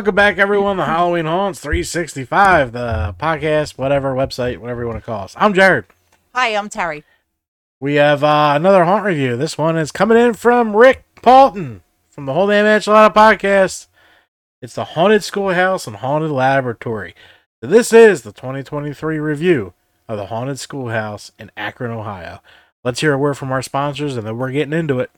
[0.00, 5.04] Welcome back, everyone, to Halloween Haunts 365, the podcast, whatever, website, whatever you want to
[5.04, 5.34] call us.
[5.36, 5.84] I'm Jarad.
[6.34, 7.04] Hi, I'm Terry.
[7.80, 9.36] We have uh, another haunt review.
[9.36, 13.88] This one is coming in from Rick Paulton from the Whole Damn Enchilada podcast.
[14.62, 17.14] It's the Haunted Schoolhouse and Haunted Laboratory.
[17.60, 19.74] This is the 2023 review
[20.08, 22.40] of the Haunted Schoolhouse in Akron, Ohio.
[22.82, 25.10] Let's hear a word from our sponsors and then we're getting into it.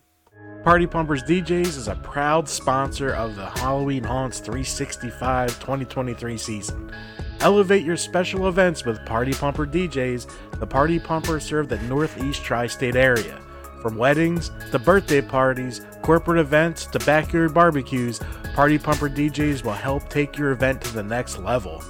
[0.65, 6.93] Party Pumpers DJs is a proud sponsor of the Halloween Haunts 365 2023 season.
[7.41, 10.31] Elevate your special events with Party Pumper DJs.
[10.61, 13.41] The Party Pumpers serve the Northeast Tri State area.
[13.81, 18.21] From weddings to birthday parties, corporate events to backyard barbecues,
[18.55, 21.83] Party Pumper DJs will help take your event to the next level.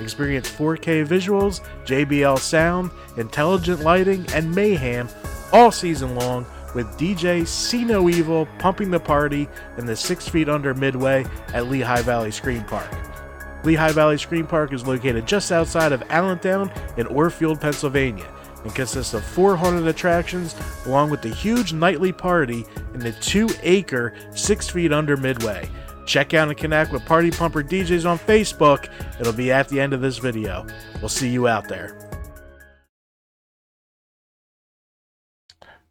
[0.00, 5.08] Experience 4K visuals, JBL sound, intelligent lighting, and mayhem
[5.52, 10.48] all season long with DJ See No Evil pumping the party in the six feet
[10.48, 12.90] under midway at Lehigh Valley Scream Park.
[13.64, 18.26] Lehigh Valley Scream Park is located just outside of Allentown in Orefield, Pennsylvania,
[18.64, 20.54] and consists of four haunted attractions
[20.86, 25.68] along with the huge nightly party in the two acre, six feet under midway.
[26.06, 28.88] Check out and connect with Party Pumper DJs on Facebook.
[29.20, 30.66] It'll be at the end of this video.
[31.00, 31.96] We'll see you out there.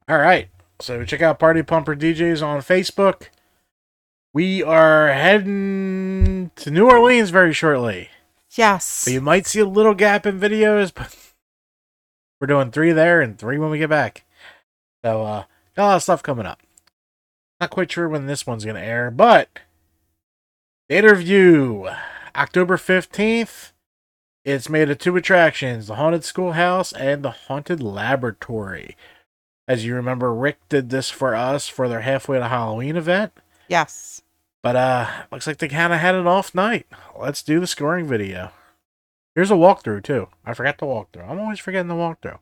[0.09, 0.49] All right.
[0.81, 3.27] So check out Party Pumper DJs on Facebook.
[4.33, 8.09] We are heading to New Orleans very shortly.
[8.51, 8.85] Yes.
[8.85, 11.15] So you might see a little gap in videos, but
[12.39, 14.23] we're doing three there and three when we get back.
[15.03, 15.43] So uh
[15.75, 16.61] got a lot of stuff coming up.
[17.59, 19.49] Not quite sure when this one's gonna air, but
[20.87, 21.89] the interview
[22.35, 23.73] October 15th.
[24.45, 28.95] It's made of two attractions, the Haunted Schoolhouse and the Haunted Laboratory.
[29.69, 33.33] As you remember, Rick did this for us for their halfway to Halloween event.
[33.67, 34.23] Yes.
[34.63, 36.87] But uh looks like they kind of had an off night.
[37.17, 38.51] Let's do the scoring video.
[39.35, 40.27] Here's a walkthrough too.
[40.43, 41.29] I forgot the walkthrough.
[41.29, 42.39] I'm always forgetting the walkthrough.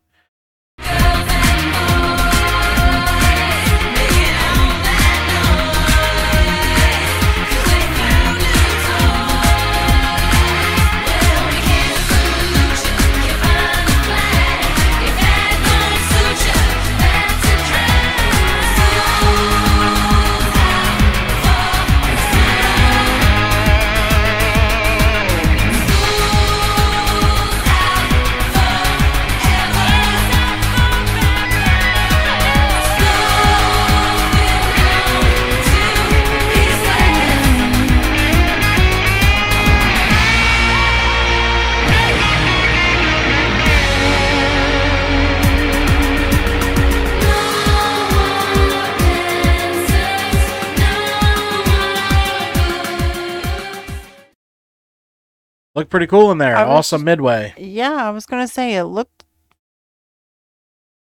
[55.88, 56.58] Looked pretty cool in there.
[56.58, 57.54] I was- Awesome midway.
[57.58, 59.24] Yeah, I was gonna say it looked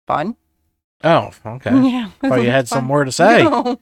[0.07, 0.37] fun.
[1.03, 1.71] Oh, okay.
[1.89, 2.07] Yeah.
[2.07, 3.43] it Thought you looked had some more to say.
[3.43, 3.51] No,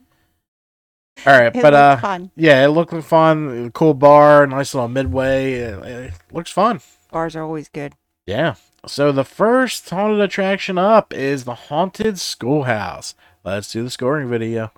[1.28, 2.32] All right, it but uh fun.
[2.36, 3.70] yeah, it looked fun.
[3.72, 5.54] Cool bar, nice little midway.
[5.54, 6.82] It, it looks fun.
[7.12, 7.94] Bars are always good.
[8.26, 8.56] Yeah.
[8.88, 13.14] So the first haunted attraction up is the Haunted Schoolhouse.
[13.44, 14.72] Let's do the scoring video.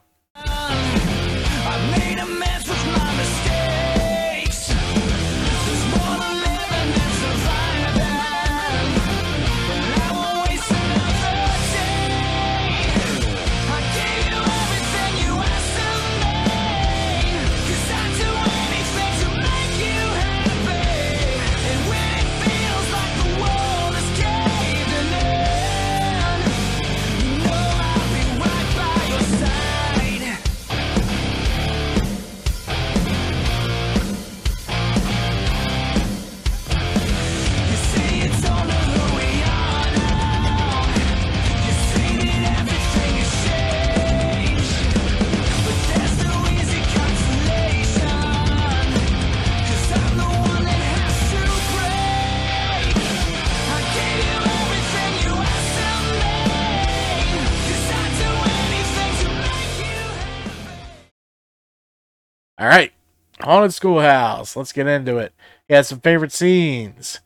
[62.62, 62.94] All right.
[63.40, 64.56] Haunted Schoolhouse.
[64.56, 65.34] Let's get into it.
[65.68, 67.20] He had some favorite scenes.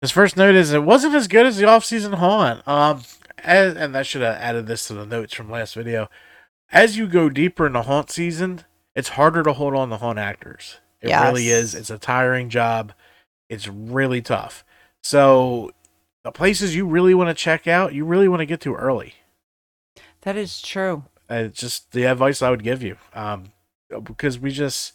[0.00, 2.66] His first note is it wasn't as good as the off-season haunt.
[2.66, 3.02] Um,
[3.36, 6.08] as, and I should have added this to the notes from last video.
[6.72, 8.62] As you go deeper into haunt season,
[8.94, 10.78] it's harder to hold on to haunt actors.
[11.02, 11.74] It really is.
[11.74, 12.94] It's a tiring job.
[13.50, 14.64] It's really tough.
[15.02, 15.70] So
[16.24, 19.16] the places you really want to check out, you really want to get to early.
[20.22, 21.04] That is true.
[21.28, 22.96] It's just the advice I would give you.
[23.12, 23.52] Um,
[23.94, 24.92] Uh, because we just,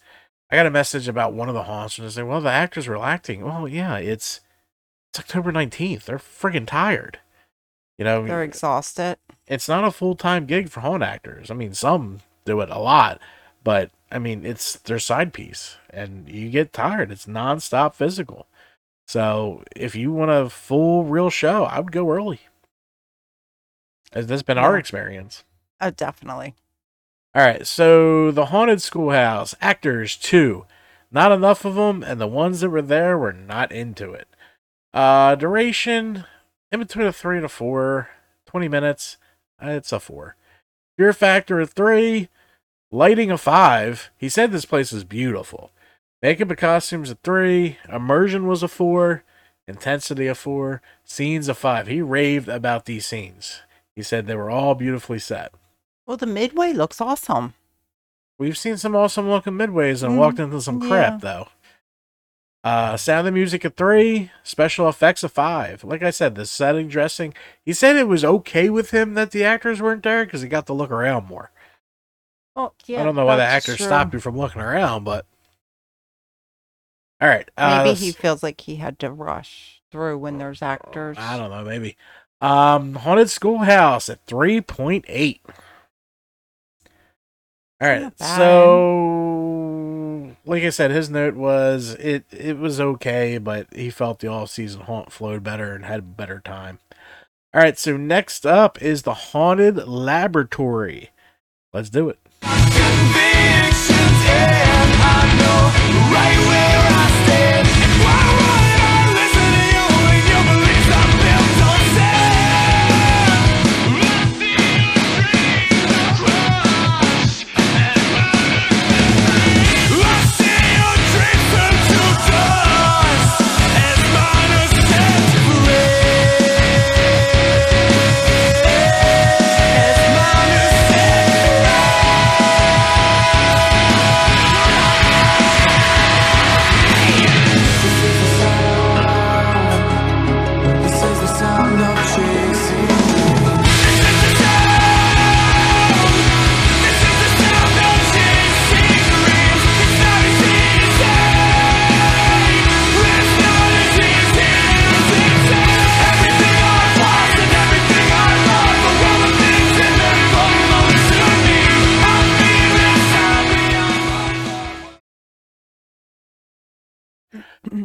[0.50, 2.88] I got a message about one of the haunts and they say, well, the actors
[2.88, 3.44] were acting.
[3.44, 4.42] Well, yeah, it's
[5.12, 6.06] it's October 19th.
[6.06, 7.20] They're friggin' tired.
[7.98, 9.18] You know, They're exhausted.
[9.48, 11.52] it's not a full time gig for haunt actors.
[11.52, 13.20] I mean, some do it a lot,
[13.64, 17.12] but I mean, it's their side piece, and you get tired.
[17.12, 18.48] It's nonstop physical.
[19.08, 22.40] So if you want a full real show, I would go early.
[24.14, 25.44] That's been our experience.
[25.80, 26.56] Oh, definitely.
[27.34, 30.66] All right, so the haunted schoolhouse actors two,
[31.12, 34.28] not enough of them, and the ones that were there were not into it.
[34.94, 36.26] Uh, duration
[36.74, 38.10] in between a three and a four,
[38.48, 39.18] 20 minutes.
[39.64, 40.36] uh, It's a four.
[40.98, 42.28] Fear factor a three,
[42.92, 44.10] lighting a five.
[44.18, 45.72] He said this place is beautiful.
[46.22, 49.24] Makeup and costumes a three, immersion was a four,
[49.70, 51.88] intensity a four, scenes a five.
[51.88, 53.62] He raved about these scenes.
[53.96, 55.54] He said they were all beautifully set.
[56.06, 57.54] Well, the midway looks awesome.
[58.38, 61.18] We've seen some awesome looking midways and Mm, walked into some crap yeah.
[61.22, 61.48] though.
[62.64, 65.84] Uh, sound of music at three, special effects a five.
[65.84, 67.34] Like I said, the setting, dressing.
[67.66, 70.68] He said it was okay with him that the actors weren't there because he got
[70.68, 71.52] to look around more.
[72.56, 73.02] Oh, yeah.
[73.02, 73.86] I don't know why the actors true.
[73.88, 75.26] stopped you from looking around, but
[77.20, 77.50] all right.
[77.58, 81.18] Uh, Maybe he feels like he had to rush through when there's actors.
[81.20, 81.96] I don't know, maybe.
[82.42, 85.42] Um, haunted schoolhouse at three point eight.
[87.82, 88.38] All right, bad.
[88.38, 94.28] so like I said, his note was it it was okay, but he felt the
[94.28, 96.78] all season haunt flowed better and had a better time.
[97.54, 101.10] All right, so next up is the haunted laboratory.
[101.74, 102.20] Let's do it.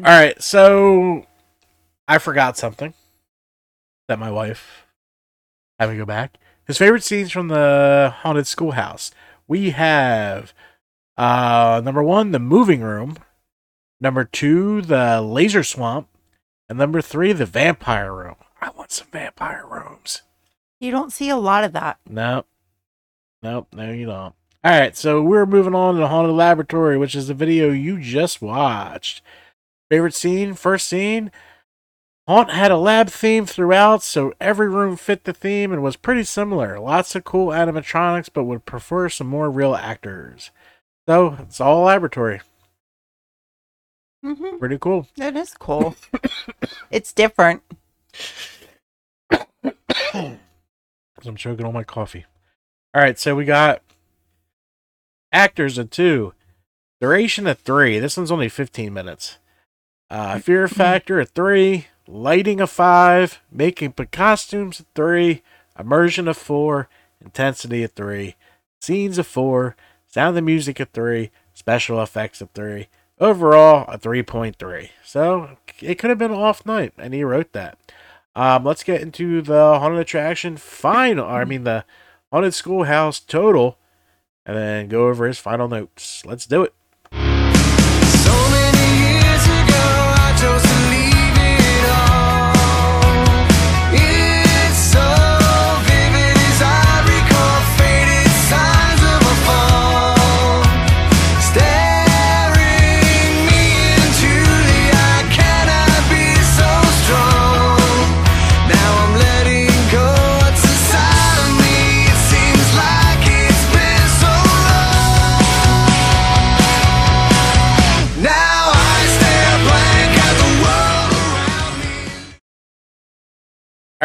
[0.06, 1.26] All right, so
[2.06, 2.94] I forgot something
[4.06, 4.86] that my wife
[5.80, 6.38] had me go back.
[6.64, 9.10] His favorite scenes from the haunted schoolhouse.
[9.48, 10.54] We have
[11.16, 13.16] uh number one, the moving room.
[14.00, 16.06] Number two, the laser swamp.
[16.68, 18.36] And number three, the vampire room.
[18.60, 20.22] I want some vampire rooms.
[20.78, 21.98] You don't see a lot of that.
[22.08, 22.46] Nope.
[23.42, 24.36] Nope, no you don't.
[24.64, 28.40] Alright, so we're moving on to the haunted laboratory, which is the video you just
[28.40, 29.20] watched.
[29.90, 30.54] Favorite scene?
[30.54, 31.30] First scene?
[32.28, 36.24] Haunt had a lab theme throughout, so every room fit the theme and was pretty
[36.24, 36.80] similar.
[36.80, 40.50] Lots of cool animatronics, but would prefer some more real actors.
[41.08, 42.40] So it's all laboratory.
[44.24, 45.06] hmm Pretty cool.
[45.16, 45.94] It is cool.
[46.90, 47.62] it's different.
[50.14, 52.24] I'm choking on my coffee.
[52.92, 53.82] All right, so we got
[55.32, 56.32] actors at two,
[57.00, 58.00] duration at three.
[58.00, 59.38] This one's only 15 minutes.
[60.08, 65.42] Uh, fear factor at three, lighting a five, making costumes at three,
[65.78, 66.88] immersion of four,
[67.20, 68.36] intensity at three,
[68.80, 69.74] scenes of four,
[70.06, 72.88] sound and music at three, special effects at three.
[73.18, 74.90] Overall, a 3.3.
[75.02, 77.78] So it could have been an off night, and he wrote that.
[78.34, 81.26] Um, let's get into the haunted attraction final.
[81.26, 81.86] I mean, the
[82.30, 83.78] haunted schoolhouse total,
[84.44, 86.24] and then go over his final notes.
[86.26, 86.74] Let's do it.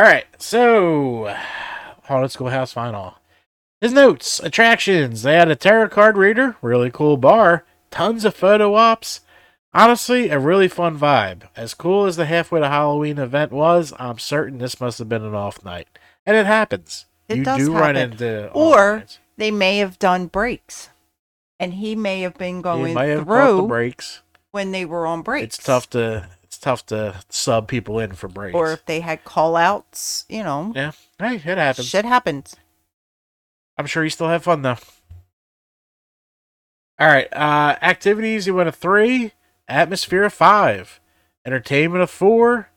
[0.01, 1.31] All right, so
[2.05, 3.20] haunted schoolhouse final.
[3.81, 5.22] His notes, attractions.
[5.22, 9.22] They had a tarot card reader, really cool bar, tons of photo ops.
[9.75, 11.48] Honestly, a really fun vibe.
[11.55, 15.24] As cool as the halfway to Halloween event was, I'm certain this must have been
[15.24, 15.88] an off night,
[16.25, 17.05] and it happens.
[17.29, 19.05] It you does do run into Or.
[19.38, 20.89] They may have done breaks.
[21.60, 24.24] And he may have been going might have caught the through breaks.
[24.50, 25.58] when they were on breaks.
[25.58, 26.27] It's tough to
[26.62, 28.56] tough to sub people in for breaks.
[28.56, 30.72] Or if they had call outs, you know.
[30.75, 31.88] yeah, hey, it happens.
[31.88, 32.56] Shit happens.
[33.77, 34.77] I'm sure you still have fun though.
[37.00, 38.46] All right, uh, activities.
[38.46, 39.32] You went a three,
[39.68, 41.00] atmosphere a five,
[41.46, 42.70] entertainment a four,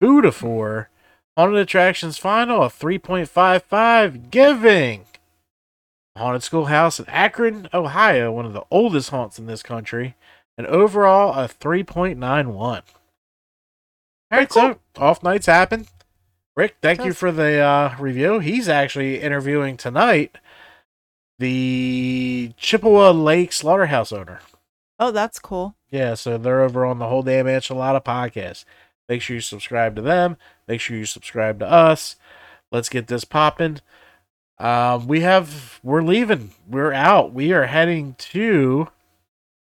[0.00, 0.90] food a four,
[1.36, 5.06] haunted attractions final a three point five five, giving.
[6.16, 10.16] Haunted Schoolhouse in Akron, Ohio, one of the oldest haunts in this country,
[10.58, 12.82] and overall a three point nine one.
[14.30, 15.86] All right, so off nights happen.
[16.56, 18.38] Rick, thank you for the uh, review.
[18.38, 20.36] He's actually interviewing tonight
[21.38, 24.40] the Chippewa Lake Slaughterhouse owner.
[24.98, 25.74] Oh, that's cool.
[25.90, 28.64] Yeah, so they're over on the whole damn enchilada podcast.
[29.08, 30.36] Make sure you subscribe to them.
[30.68, 32.16] Make sure you subscribe to us.
[32.70, 33.80] Let's get this popping.
[34.58, 36.50] Um, we have we're leaving.
[36.68, 37.32] We're out.
[37.32, 38.88] We are heading to.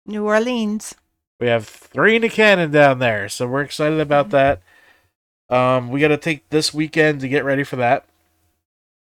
[0.05, 0.95] New Orleans.
[1.41, 4.61] We have three in the cannon down there, so we're excited about that.
[5.49, 8.05] Um, we got to take this weekend to get ready for that.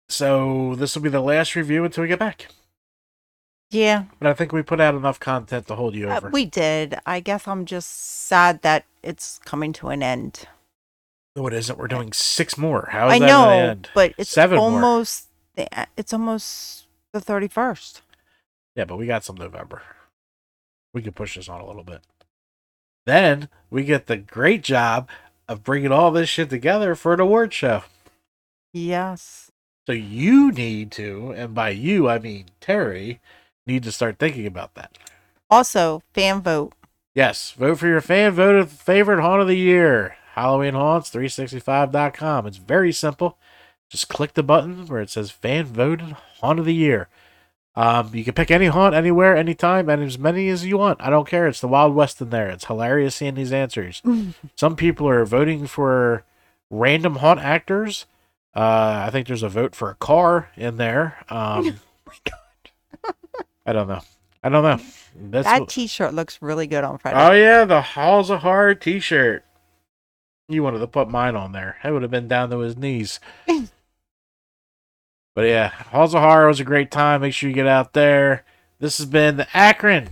[0.09, 2.49] So this will be the last review until we get back.
[3.71, 6.29] Yeah, But I think we put out enough content to hold you uh, over.
[6.29, 6.97] we did.
[7.07, 7.89] I guess I'm just
[8.27, 10.47] sad that it's coming to an end.
[11.37, 11.79] no, it isn't.
[11.79, 12.89] We're doing six more.
[12.93, 13.89] How is I that know, gonna end?
[13.95, 16.85] but it's Seven almost the, it's almost
[17.15, 18.03] the 31st.
[18.77, 19.81] Yeah, but we got some November.
[20.93, 22.01] We could push this on a little bit.
[23.07, 25.09] Then we get the great job
[25.49, 27.83] of bringing all this shit together for an award show.
[28.73, 29.51] Yes.
[29.87, 33.21] So you need to, and by you I mean Terry,
[33.67, 34.97] need to start thinking about that.
[35.51, 36.73] Also, fan vote.
[37.15, 40.17] Yes, vote for your fan voted favorite haunt of the year.
[40.35, 42.47] Halloween Haunts 365.com.
[42.47, 43.37] It's very simple.
[43.91, 47.09] Just click the button where it says fan voted haunt of the year.
[47.75, 51.01] Um, you can pick any haunt anywhere, anytime, and as many as you want.
[51.01, 51.47] I don't care.
[51.49, 52.49] It's the Wild West in there.
[52.51, 54.03] It's hilarious seeing these answers.
[54.57, 56.25] Some people are voting for
[56.71, 58.07] random haunt actors.
[58.55, 61.17] Uh, I think there's a vote for a car in there.
[61.31, 61.81] Um,
[63.67, 64.01] I don't know.
[64.45, 64.85] I don't know.
[65.15, 67.17] That's that what- T-shirt looks really good on Friday.
[67.19, 69.45] Oh yeah, the Halls of Horror T-shirt.
[70.49, 71.79] You wanted to put mine on there.
[71.83, 73.21] I would have been down to his knees.
[75.35, 77.23] But yeah, Halls of Horror was a great time.
[77.23, 78.45] Make sure you get out there.
[78.79, 80.09] This has been the Akron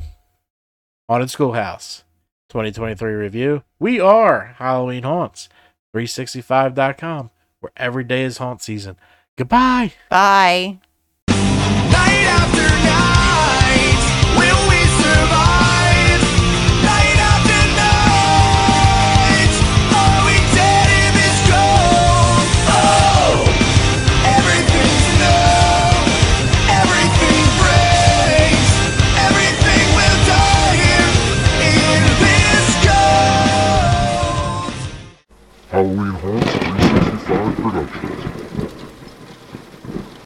[1.09, 2.05] Haunted Schoolhouse
[2.49, 3.65] 2023 review.
[3.79, 5.49] We are Halloween Haunts
[5.95, 8.97] 365.com, where every day is haunt season.
[9.37, 9.93] Goodbye.
[10.09, 10.79] Bye.
[11.29, 12.60] Night after